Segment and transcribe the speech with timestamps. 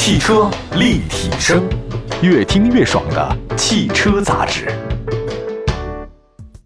[0.00, 1.68] 汽车立体声，
[2.22, 4.72] 越听越爽的汽车杂志。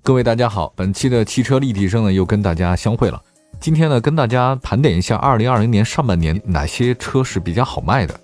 [0.02, 3.18] 各位大家好，本期的汽车立体声呢又跟大家相会了。
[3.58, 8.14] 今天呢跟大家盘点一下二零二零年上半年哪些车是比较好卖的。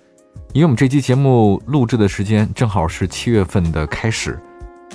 [0.53, 4.39] 因为我们这期节目录制的时间正好是七月份的开始，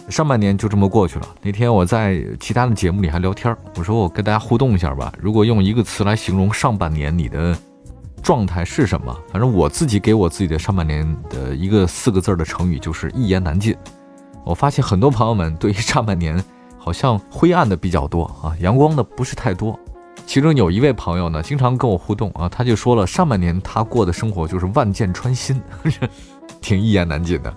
[0.09, 1.27] 上半年就这么过去了。
[1.43, 5.13] 那天我在其他的节目里还聊天，我说我跟大家互动一下吧。
[5.21, 7.55] 如果用一个词来形容上半年你的
[8.25, 9.15] 状态是什么？
[9.31, 13.77] 反正我自己给我自己的上半年的一个四个字的成语就是一言难尽。
[14.45, 16.43] 我发现很多朋友们对于上半年
[16.79, 19.79] 好像灰暗的比较多啊，阳光的不是太多。
[20.27, 25.61] 其中有一位朋友呢，经常跟我互动啊，他就说了，上半年他过的生活就是万箭穿心，
[26.63, 27.55] 挺一言难尽的。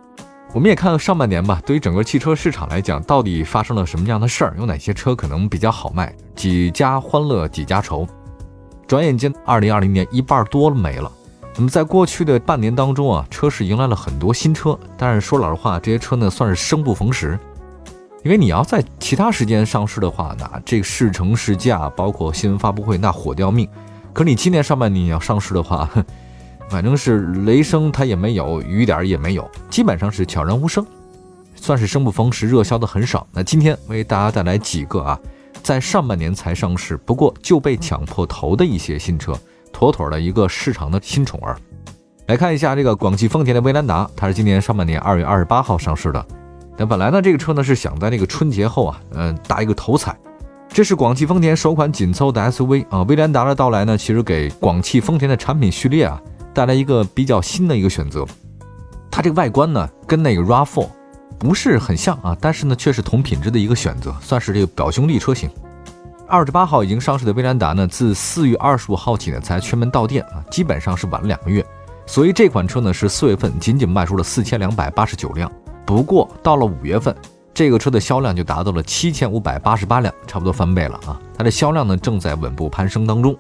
[0.53, 4.55] 我们也看看上半年吧，对于整个汽车市场来讲，到底发生了什么样的事儿？
[4.57, 6.13] 有哪些车可能比较好卖？
[6.35, 8.05] 几家欢乐几家愁。
[8.87, 11.11] 转眼间，二零二零年一半多了没了。
[11.55, 17.37] 那么在过去的半年当中啊，车市迎来了很多新车，但是说老实话，这些车呢算是生不逢时。
[18.23, 23.67] 因为你要在其他时间上市的话，那这个试乘试驾，包括新闻发布会，那火掉命。
[24.13, 25.89] 可你今年上半年要上市的话，
[26.69, 30.85] 反正是雷声它也没有，雨点也没有，基本上是悄然无声，
[31.55, 33.25] 算是生不逢时，热销的很少。
[33.31, 35.19] 那今天为大家带来几个啊，
[35.67, 39.37] 在上半年才上市，不过就被抢破头的一些新车，
[39.73, 41.57] 妥妥的一个市场的新宠儿。
[42.27, 46.25] 来看一下这个广汽丰田的威兰达，它是今年上半年二月二十八号上市的。
[46.77, 50.17] 那本来呢，这个车呢是想在那个春节后啊，嗯，打一个头彩。
[50.69, 56.17] 这是广汽丰田首款紧凑的 SUV 啊，威兰达的到来呢，其实给广汽丰田的产品序列啊
[56.53, 58.25] 带来一个比较新的一个选择。
[59.11, 60.87] 它这个外观呢，跟那个 RAV4
[61.39, 65.49] 不是很像啊，但是呢，却是同品质的一个选择，算是这个表兄弟车型。
[66.27, 71.65] 二十八号已经上市的威兰达呢，自四月二十五号起呢才全门到店啊，基本上是晚了两个月，
[72.05, 75.49] 所以这款车呢是四月份仅仅卖出了四千两百八十九辆。
[75.85, 77.15] 不过到了五月份，
[77.53, 81.17] 这个车的销量就达到了七千五百八十八辆，差不多翻倍了啊！
[81.37, 83.33] 它的销量呢正在稳步攀升当中。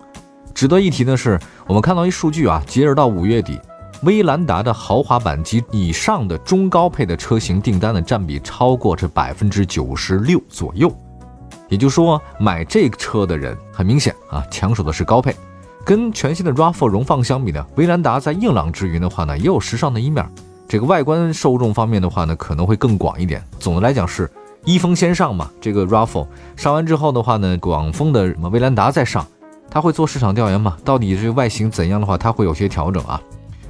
[0.53, 3.59] 值得一提的是，我们看到一数据啊，截止到五月底，
[4.03, 10.91] 威兰达的豪华版及以上的中高配的车型订单的占比超过这百分之九十六左右。
[11.67, 15.35] 也就是说，买这个车的人很明显啊，抢手的是高配。
[15.83, 20.25] 跟全新的 RAV4 荣放相比呢，威兰达在硬朗之余的话呢，也有时尚的一面。
[20.67, 23.43] 这个外观受众方面的话呢，可能会更广一点。
[23.57, 24.29] 总的来讲是
[24.63, 25.49] 一风先上嘛。
[25.59, 29.25] 这个 RAV4 上完之后的话呢，广丰的什么威兰达再上，
[29.69, 30.77] 它会做市场调研嘛？
[30.85, 33.21] 到底这外形怎样的话，它会有些调整啊。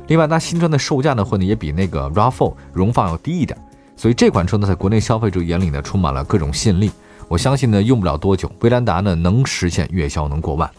[0.08, 3.58] 另外，它新车的售价呢，会呢也比那个 RAV4 荣放要低一点，
[3.96, 6.92] 所以这款车呢，在国内消费者眼里呢，充满了各种吸引力。
[7.28, 10.70] 我相信呢，用不了多久，威兰达呢能实现月销能过万。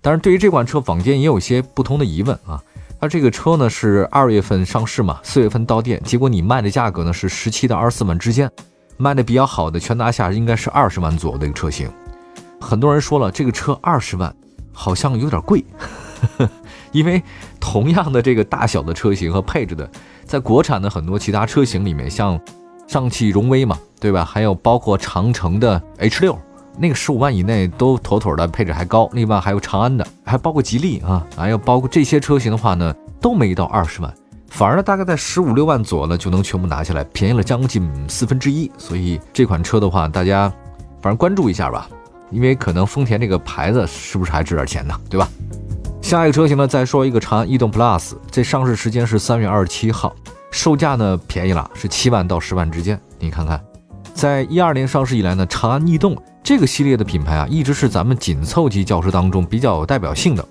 [0.00, 2.62] 但是对于这款车，坊间也有些不同的疑问啊。
[3.00, 8.50] 它这个车呢是二月份上市嘛，四月份到店，结果你卖的价格呢是十七到二十四万之间，
[8.96, 11.88] 卖的比较好的全拿下应该是二十万左右的一个车型。
[12.60, 14.34] 很多人说了，这个车二十万
[14.72, 15.64] 好像有点贵，
[16.38, 16.50] 呵 呵
[16.92, 17.22] 因为
[17.60, 19.88] 同样的这个大小的车型和配置的，
[20.24, 22.40] 在国产的很多其他车型里面，像
[22.86, 24.24] 上汽荣威嘛，对吧？
[24.24, 26.38] 还有包括长城的 H 六。
[26.80, 29.10] 那个十五万以内都妥妥的，配置还高。
[29.12, 34.14] 另外还有长安的，还包括吉利啊，还有包括这些车型的话呢，都没到二十万，
[34.46, 38.70] 反而呢大概在十五六万左右呢就能全部拿下来，便宜了将近四分之一。
[38.78, 40.48] 所以这款车的话，大家
[41.02, 41.88] 反正关注一下吧，
[42.30, 44.94] 因为可能丰田这个牌子是不是还值点钱呢？
[45.10, 45.28] 对吧？
[46.00, 50.14] 下一个车型呢，再说一个长安逸动 Plus，这上市时间是三月二十七号，
[50.50, 52.98] 售价呢便宜了，是七万到十万之间。
[53.18, 53.62] 你看看，
[54.14, 56.16] 在一二年上市以来呢，长安逸动。
[56.42, 60.42] 这个系列的品牌啊，一直是咱们紧凑级轿车当中比较有代表性的。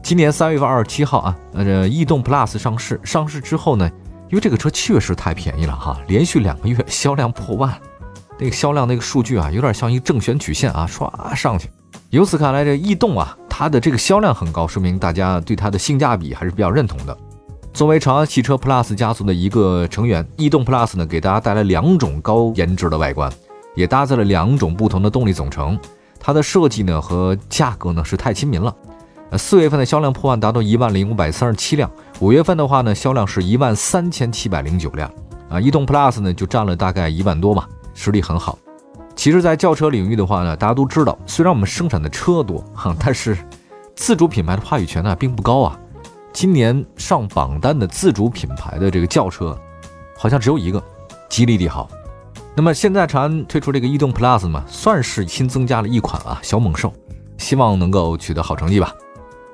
[0.00, 3.00] 今年三月份二十七号啊，呃，逸动 Plus 上市。
[3.02, 3.90] 上市之后呢，
[4.28, 7.76] 因为这个车确实太便宜了哈，连续两个月销量破万，
[8.38, 11.68] 那个销量那个数据啊，有点像一个正弦曲线啊，唰上去。
[12.10, 17.16] 由此看来，这逸动啊，它的这个销量很高，说明大家对它的性价比还是比较认同的。
[17.72, 23.32] 作为长安汽车 Plus 家族的一个成员，逸动 Plus 呢，给大家带来两种高颜值的外观。
[23.74, 25.78] 也搭载了两种不同的动力总成，
[26.20, 28.76] 它的设计呢和价格呢是太亲民了。
[29.30, 31.88] 呃，四月份的销量破万，达到一万零五百三十七辆；
[32.20, 35.10] 五月份的话呢，销量是一万三千七百零九辆。
[35.48, 38.58] 啊，逸动 Plus 呢就占了大概一万多嘛，实力很好。
[39.14, 43.36] 其实，在轿车领域的话呢，大家都知道，虽然我们生产的车多哈，但是
[43.94, 45.78] 自主品牌的话语权呢并不高啊。
[46.32, 49.56] 今年上榜单的自主品牌的这个轿车，
[50.16, 50.82] 好像只有一个，
[51.28, 51.88] 吉利帝豪。
[52.54, 56.92] 那么现在长安推出这个逸动 Plus 嘛，算是新增加了一款啊小猛兽，
[57.36, 58.92] 希望能够取得好成绩吧。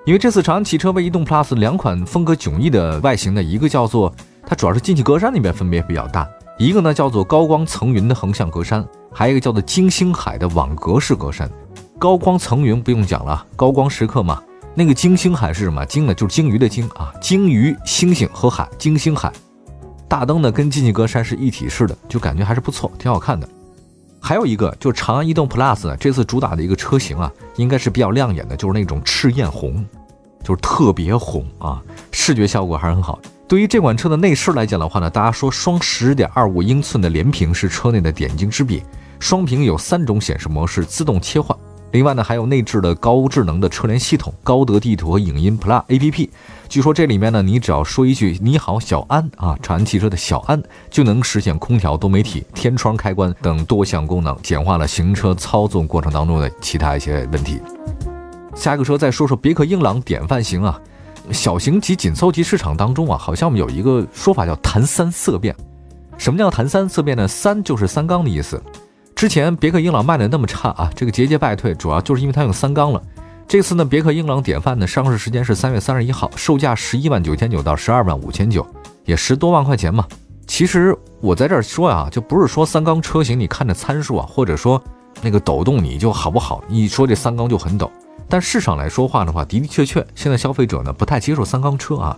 [0.05, 4.13] 因为这次长安汽车为逸动 Plus 两款风格迥异的外形呢，一个叫做
[4.47, 6.27] 它主要是进气格栅那边分别比较大，
[6.59, 11.49] 一个呢叫做高光层云的横向格栅，还有一个叫做金星海的网格式格栅。
[11.99, 14.41] 高光层云不用讲了，高光时刻嘛。
[14.75, 15.85] 那个金星海是什么？
[15.87, 19.33] 鲸呢就是鲸鱼的鲸啊，鲸鱼、星星和海，金星海。
[20.07, 23.49] 大灯呢跟进气格栅是一体式的，就感觉还是不错，挺好看的。
[24.21, 29.85] 还有一个就是长安逸动 Plus 呢，这次主打的一个车型啊，应该是比较亮眼的，就是那种赤焰红。
[30.45, 31.83] 就是特别红啊，
[32.13, 33.19] 视觉效果还是很好。
[33.49, 38.83] 对于这款车的内饰来讲的话呢，大家说双十点二五英寸的连屏是车内的点睛之笔，
[39.19, 41.59] 双屏有三种显示模式自动切换。
[41.93, 46.29] 另外呢，还有内置的高智能的车联系统、高德地图和影音 Plus APP。
[46.69, 57.59] 据说这里面呢，你只要说一句“你好，小安”啊，长安汽车的小安就能实现空调、多媒体、天窗开关等多项功能，简化了行车操纵过程当中的其他一些问题。
[58.55, 60.79] 下一个车再说说别克英朗典范型啊，
[61.33, 65.55] 小型及紧凑级市场当中啊，好像我们有一个说法叫“谈三色变”。
[66.19, 67.29] 什么叫谈三色变呢？
[67.29, 68.61] 三就是三缸的意思。
[69.15, 73.03] 之前别克英朗卖的那么差啊，这个节节败退，主要就是因为它用三缸了。
[73.47, 78.67] 这次呢，别克英朗典范的上市时间是三月三十一号，售价十一万九千九到十二万五千九，
[79.05, 80.07] 也十多万块钱嘛。
[80.47, 84.83] 其实我在这儿说呀，就不是说三缸车型你看着参数啊，或者说
[85.23, 86.63] 那个抖动你就好不好？
[86.69, 87.91] 你说这三缸就很抖。
[88.29, 92.17] 但市场来说话的话，的的确确，现在消费者呢不太接受三缸车啊。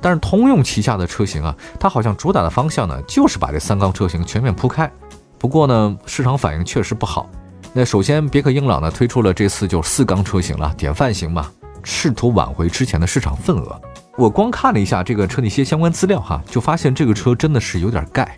[0.00, 4.90] 但是通用旗下的车型啊，它好像主打的方向呢，就是把这三缸车型全面铺开。
[5.38, 7.28] 不过呢，市场反应确实不好。
[7.72, 11.46] 那首先，别克英朗呢推出了这次就四缸车型了，典范型嘛，
[11.82, 13.80] 试图挽回之前的市场份额。
[14.16, 18.36] 我光看了一下这个车的一些相关资料哈，就发现这个车真的是有点盖，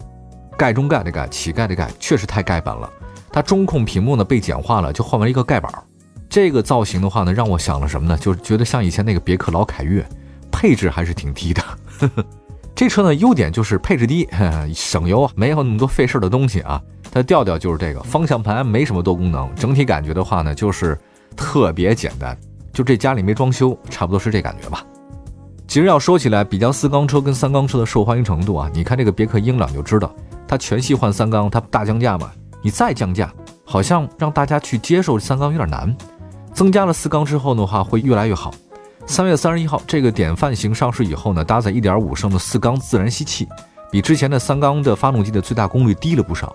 [0.59, 2.91] 盖中盖的盖，乞丐的盖，确实太盖板了。
[3.33, 5.73] 它中控屏幕呢被简化了，就换为一个盖板。
[6.33, 8.17] 这个造型的话呢，让我想了什么呢？
[8.17, 10.03] 就是觉得像以前那个别克老凯越，
[10.51, 11.63] 配置还是挺低的。
[12.75, 14.27] 这车呢，优点就是配置低，
[14.75, 16.81] 省油，没有那么多费事的东西啊。
[17.11, 20.99] 它调调就是这个，方向盘没什么多功能，整体感觉的话呢，就是
[21.37, 22.35] 特别简单。
[22.73, 24.83] 就这家里没装修，差不多是这感觉吧。
[25.69, 30.11] 其实要说起来，比较四缸车跟三缸车的受欢迎程度啊，你看这个别克英朗就知道，
[30.49, 32.33] 它全系换三缸，它大降价嘛。
[32.63, 33.31] 你再降价，
[33.67, 35.95] 好像让大家去接受三缸有点难。
[36.53, 38.53] 增加了四缸之后的话，会越来越好。
[39.07, 43.49] 三月三十一号，这个典范型上市以后呢，搭载一点五升的四缸自然吸气，
[43.91, 46.55] 比之前的三缸的发动机的最大功率低了不少。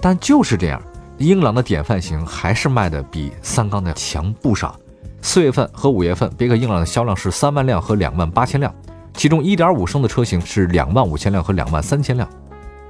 [0.00, 0.80] 但就是这样，
[1.16, 4.78] 英朗的典范型还是卖的比三缸的强不少。
[5.22, 8.72] 四月份和五月份，别克英朗的销量是三万辆和两万八千辆，
[9.14, 12.28] 其中一点五升的车型是两万五千辆和两万三千辆。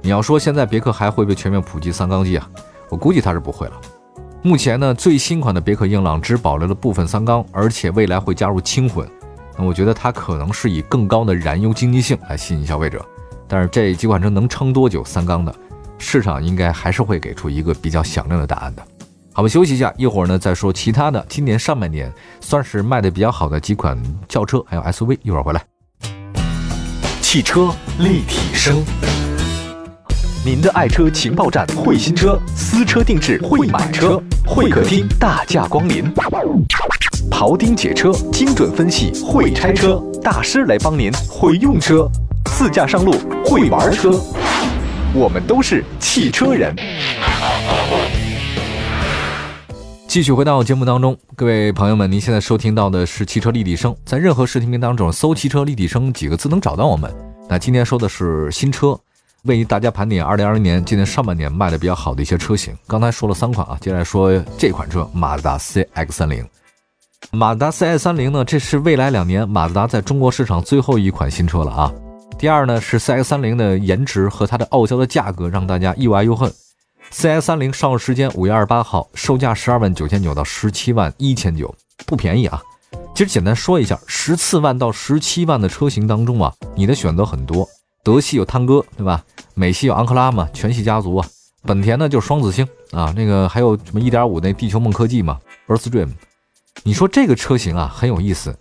[0.01, 2.47] 你要说现在别克还会不会全面普及三缸机啊？
[2.89, 3.73] 我估计它是不会了。
[4.47, 9.05] 目前呢，最新款的别克英朗只保留了部分三缸，而且未来会加入轻混。
[9.57, 13.05] 那我觉得它可能是以更高的燃油经济性来吸引消费者。
[13.45, 15.03] 但是这几款车能撑多久？
[15.03, 15.53] 三缸的
[15.97, 18.81] 市场应该还是会给出一个比较响亮的答案的。
[19.33, 21.25] 好，我们休息一下，一会儿呢再说其他的。
[21.27, 22.09] 今年上半年
[22.39, 25.61] 算是卖的比较好的几款轿车还有 SUV，一会儿回来。
[27.21, 28.81] 汽车立体声。
[30.47, 36.09] 您的爱车情报站，会新车，私车定制，会买车，会客厅大驾光临，
[37.29, 42.09] 庖丁解车，精准分析，会拆车大师来帮您，会用车，
[42.45, 43.13] 自驾上路，
[43.43, 44.11] 会玩车，
[45.13, 46.73] 我们都是汽车人。
[50.07, 57.13] 继续回到节目当中，各位朋友们，您现在收听到的是汽车立体声，在任何视听屏当中搜“汽车立体声”几个字能找到我们。
[57.49, 58.97] 那今天说的是新车。
[59.47, 62.77] 为大家盘点二零二零年今年上半年卖的比较好的一些车型。
[62.85, 66.47] 刚才说了三款啊，接下来说这款车，马自达 CX 三零。
[67.31, 71.91] 马自达 CX 三零呢，这是未来两年马自达在中国市场最后一款新车了啊。
[72.37, 76.53] 第二呢是 CX 三零的颜值和它的傲娇的价格让大家又爱又恨。
[77.11, 81.73] CX 三零上市时间五月二十八号，售价十二万九千九到十七万一千九，
[82.05, 82.61] 不便宜啊。
[83.15, 87.67] 其实简单说一下，十四万到十七万的车型当中啊，你的选择很多。
[88.07, 89.21] 德系有探戈，对吧？
[89.53, 91.27] 美系有昂克拉嘛，全系家族啊。
[91.63, 95.37] 本田呢就是双子星啊，那个还有什么1.5那地球梦科技嘛
[95.67, 96.11] ，Earth Dream。
[96.83, 98.57] 你说这个车型啊很有意思，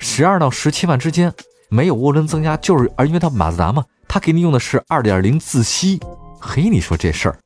[0.00, 1.32] 十二到十七万之间
[1.70, 5.98] 没有涡轮增压，就是而因为它马自达嘛，它给你用的是2.0自吸。
[6.38, 7.38] 嘿，你说这事儿，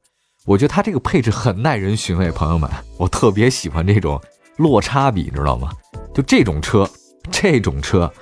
[0.47, 4.21] 我觉得它这个配置很耐人寻味，朋友们，我特别喜欢这种
[4.57, 5.71] 落差比，知道吗？
[6.13, 6.91] 就这种车，
[7.31, 8.13] 这种车。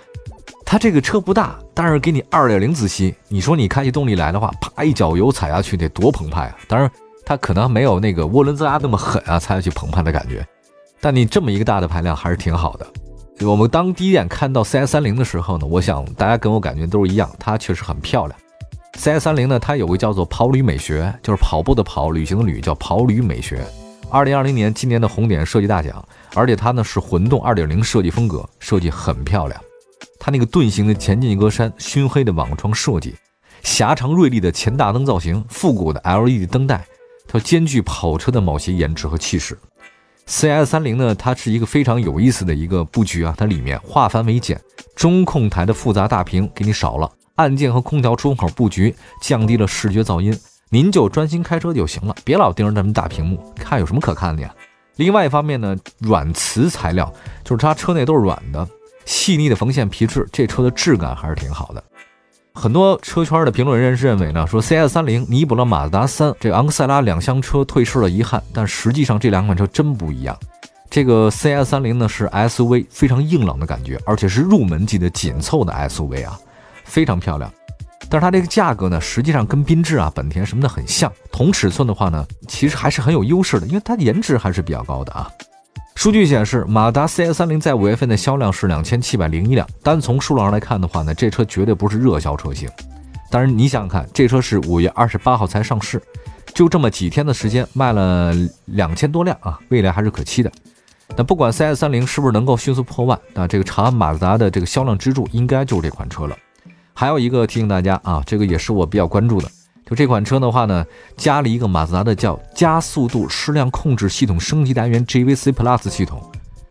[0.72, 6.56] 它这个车不大，但是给你二点零自吸，你说你开起动力来的话，啪一脚油踩下去得多澎湃啊！
[6.66, 6.90] 当然，
[7.26, 10.42] 它可能没有那个涡轮增压那么狠啊，踩下去澎湃的感觉。
[10.98, 12.86] 但你这么一个大的排量还是挺好的。
[13.46, 18.38] 我们当第一眼看到 CS 三零的时候呢，我想大家跟我感觉都是一样，它确实很漂亮。
[18.94, 23.62] CS 三零呢，它有个叫做跑旅美学，就是跑步的跑，旅行的旅，叫跑旅美学。
[24.08, 26.02] 二零二零年今年的红点设计大奖，
[26.32, 29.60] 而且它呢是混动二点零设计风格，设计很漂亮。
[30.18, 33.14] 它那个盾形的前进格栅、熏黑的网窗设计、
[33.62, 36.84] 狭长锐利的前大灯造型、复古的 LED 灯带，
[37.26, 39.58] 它兼具跑车的某些颜值和气势。
[40.26, 44.60] CS 三零呢，它是一个非常有意思的一个布局啊，它里面化繁为简，
[44.94, 50.38] 中控台的复杂大屏给你少了，按键和空调出风口布局降低了视觉噪音，
[50.70, 54.54] 您就专心开车就行了，别老盯着那么大屏幕看，有什么可看的呀？
[54.96, 58.66] 另外一方面呢，软磁材料就是它车内都是软的，
[59.04, 61.82] 细腻的缝线皮质，这车的质感还是挺好的。
[62.54, 70.38] 很多车圈的评论人士认为呢，说 CS 三零弥补了马自达三这昂克赛拉两厢车退市的遗憾，但实际上这两款车真不一样。
[70.90, 76.38] 这个 CS 三零呢是 SUV，非常硬朗的感觉，而且是入门级的紧凑的 SUV 啊，
[76.84, 77.50] 非常漂亮。
[78.10, 85.30] 但是它这个价格呢，实际上跟缤智啊、本田什么的很像，同尺寸的话呢，其实还是很有优势的，因为它颜值还是比较高的啊。
[86.02, 89.64] 数据显示，马达 CS30 在五月份的销量是两千七百零一辆。
[89.84, 92.68] 单从数量上来看的话呢，这车绝对不是热销车型。
[93.30, 96.02] 但是你想想看，这车是五月二十八号才上市，
[96.52, 100.50] 就这么几天的时间卖了两千多辆啊，未来还是可期的。
[101.16, 106.36] 那不管 CS30 是不是能够迅速破万，那这个长安马自达的这个销量支柱应该就是这款车了。
[106.92, 109.48] 还有一个提醒大家啊，这个也是我比较关注的。
[109.84, 110.84] 就这款车的话呢，
[111.16, 116.22] 加了一个马自达的叫加速度矢量控制系统升级单元 GVC Plus 系统，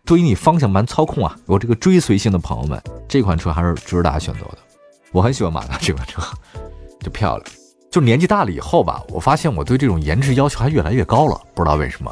[0.05, 4.57] 对于你方向盘操控啊有这个追随性的朋友们，这款车还是值得大家选择的。
[5.11, 6.21] 我很喜欢马自达这款车，
[7.01, 7.51] 就漂亮。
[7.91, 12.11] 就年纪大了以后吧，我发现我对这种颜值要求还越来越高了，不知道为什么。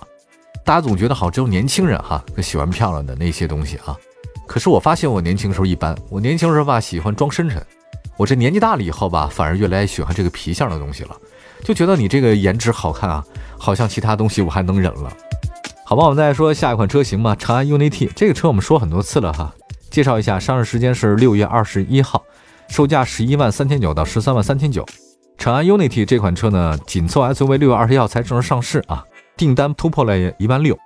[0.65, 3.95] 大家总觉得好只有年轻人哈喜欢漂亮的那些东西啊，
[4.45, 7.65] 可是我发现我年轻时候一般，我年轻时候吧喜欢装深沉。
[8.19, 11.15] 我这年纪大了以后吧，反而越来越喜欢这个皮相的东西了，
[11.63, 13.23] 就觉得你这个颜值好看啊，
[13.57, 15.09] 好像其他东西我还能忍了。
[15.85, 19.55] 好吧，我们再说下一款车型吧，长安 UNI-T 这个车我们说很多次了哈，
[19.89, 22.21] 介绍一下，上市时间是六月二十一号，
[22.67, 24.85] 售价十一万三千九到十三万三千九。
[25.37, 29.01] 长安 UNI-T 这款车呢，紧凑 SUV，六月二十一号才正式上市啊，
[29.37, 30.77] 订单突破了一万六。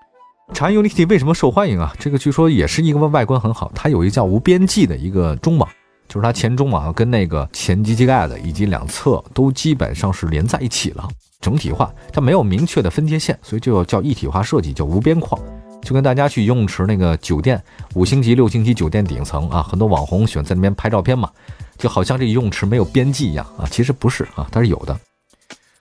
[0.53, 1.91] 长安 UNI-T 为什么受欢迎啊？
[1.97, 5.67] 这个据说也是一个外观很好，它有一个叫无边际的一个中网。
[6.07, 11.07] 就是它前中网跟那个前机机盖子以及两侧都基本上是连在一起了，
[11.41, 15.41] 整体化，它没有明确的分界线，所以就叫一体化设计，叫无边框。
[15.81, 17.61] 就跟大家去游泳池那个酒店
[17.93, 21.29] 五星级、六星级酒店顶层啊，很多网红喜欢在那边拍照片嘛，
[21.77, 24.97] 就好像这游泳池没有边际一样啊，其实不是啊，它是有的。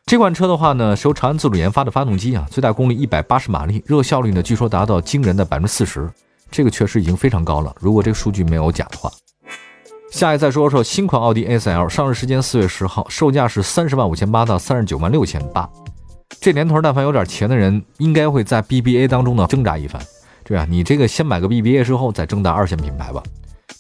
[0.05, 6.11] 这款车的话呢，是由长安自主研发的发动机啊，最大功率一百八十马力，热效率呢据说达到惊人的百分之四十，
[6.51, 7.73] 这个确实已经非常高了。
[7.79, 9.09] 如果这个数据没有假的话。
[10.13, 15.67] 下一再说说新款奥迪 A4L，上市时间四月十号，售价是三十万五千八到三十九万六千八。
[16.39, 20.01] 这年头，但凡有点钱的人，应该会在 BBA 当中呢挣扎一番。
[20.45, 23.23] 对啊，你这个先买个 BBA 之后再挣扎二线品牌吧。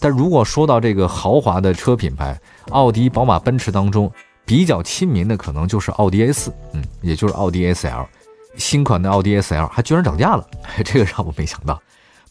[0.00, 4.10] 但如果说到这个豪华的车品牌，奥迪、宝马、奔驰当中
[4.46, 8.06] 比较亲民的，可能就是奥迪 A4，嗯，也就是奥迪 A4L。
[8.56, 10.46] 新款的奥迪 A4L 还居然涨价了，
[10.82, 11.78] 这个让我没想到。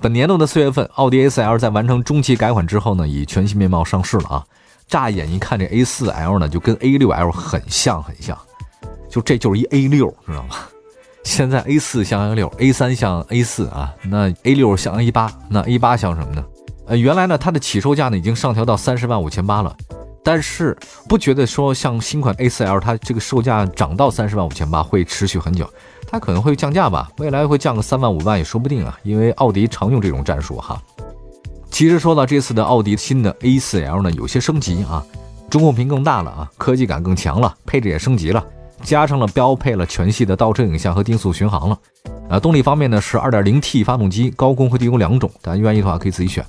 [0.02, 4.44] 本年度的四月份，奥迪 A4L 在完成中期改款之后呢，以全新面貌上市了啊！
[4.88, 8.36] 乍眼一看，这 A4L 呢就跟 A6L 很像很像，
[9.08, 10.56] 就这就是一 A6，知道吗？
[11.24, 16.44] 现在 A4 像 A6，A3 像 A4 啊，那 A6 像 A8，那 A8 像什么呢？
[16.88, 19.78] 呃，原来呢它的起售价呢已经上调到三十万五千八了，
[20.24, 20.76] 但是
[21.08, 25.70] 不觉得说像新款 A4L 它这个售价涨到三十万五千八会持续很久。
[26.12, 30.80] 它可能会降价吧，未来会降个三万五万也说不定啊，因为奥迪常用这种战术哈。
[31.72, 35.02] 其实说到这次的奥迪新的 A4L 呢，有些升级啊，
[35.50, 38.46] 中控屏更大了啊，科技感更强了，配置也升级了，
[38.84, 41.80] 加上了标配了全系的倒车影像和定速巡航了。
[42.30, 46.46] 啊，动力方面呢是 2.0T 发动机，高功和低功两种，大家愿意的话可以自己选。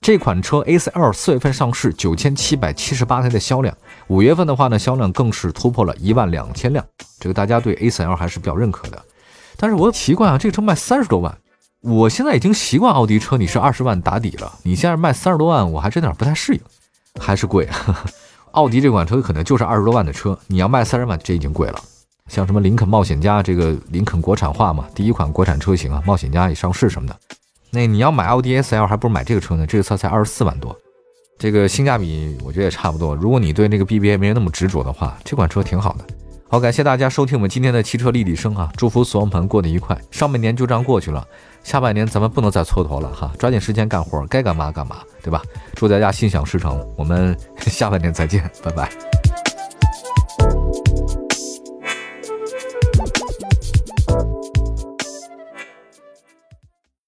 [0.00, 3.72] 这款车 A4L 四月份上市，九千七百七十八台的销量，
[4.08, 6.84] 五月份的话呢，销量更是突破了一万两千辆。
[7.26, 9.02] 这个大家对 A4L 还是比较认可的。
[9.56, 11.36] 但是我奇怪啊，这个车卖三十多万，
[11.80, 16.60] 我现在已经习惯奥迪车，你是二十万打底了，你现在卖三十多万，我还真有点不太适应，
[17.20, 17.68] 还是贵。
[18.52, 21.80] 奥迪这款车可能就是二十多万的车，你要卖三十万，这已经贵了。
[22.28, 27.16] 像什么林肯冒险家，这个林肯国产化嘛，第一款国产车型啊，冒险家也上市什么的。
[27.72, 29.66] 那你要买奥迪 A4L，还不如买这个车呢。
[29.66, 30.76] 这个车才二十四万多，
[31.38, 33.16] 这个性价比我觉得也差不多。
[33.16, 36.04] 如果你对那个 BBA 没那么执着的话，这款车挺好的。
[36.48, 38.70] 好，感谢大家收听我们今天的汽车立体声啊！
[38.76, 39.98] 祝福所有朋友过得愉快。
[40.12, 41.26] 上半年就这样过去了，
[41.64, 45.42] 下半年咱们不能再蹉跎了哈，抓紧时间干活，该干嘛干嘛，对吧？
[45.74, 47.36] 祝大家心想事成，我们
[47.66, 49.15] 下半年再见，拜拜。